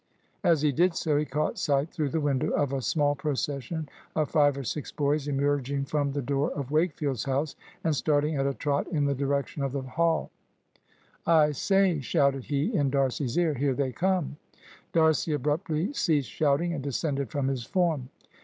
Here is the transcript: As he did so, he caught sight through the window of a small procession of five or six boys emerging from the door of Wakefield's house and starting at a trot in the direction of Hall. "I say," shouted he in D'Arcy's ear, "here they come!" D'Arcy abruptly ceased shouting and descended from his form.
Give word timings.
As 0.43 0.63
he 0.63 0.71
did 0.71 0.95
so, 0.95 1.15
he 1.15 1.25
caught 1.25 1.59
sight 1.59 1.91
through 1.91 2.09
the 2.09 2.19
window 2.19 2.49
of 2.49 2.73
a 2.73 2.81
small 2.81 3.13
procession 3.13 3.87
of 4.15 4.31
five 4.31 4.57
or 4.57 4.63
six 4.63 4.91
boys 4.91 5.27
emerging 5.27 5.85
from 5.85 6.13
the 6.13 6.23
door 6.23 6.49
of 6.53 6.71
Wakefield's 6.71 7.25
house 7.25 7.55
and 7.83 7.95
starting 7.95 8.35
at 8.35 8.47
a 8.47 8.53
trot 8.55 8.87
in 8.87 9.05
the 9.05 9.13
direction 9.13 9.61
of 9.61 9.73
Hall. 9.73 10.31
"I 11.27 11.51
say," 11.51 11.99
shouted 12.01 12.45
he 12.45 12.73
in 12.73 12.89
D'Arcy's 12.89 13.37
ear, 13.37 13.53
"here 13.53 13.75
they 13.75 13.91
come!" 13.91 14.37
D'Arcy 14.91 15.33
abruptly 15.33 15.93
ceased 15.93 16.31
shouting 16.31 16.73
and 16.73 16.83
descended 16.83 17.29
from 17.29 17.47
his 17.47 17.63
form. 17.63 18.09